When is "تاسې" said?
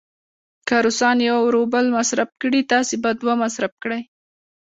2.71-2.95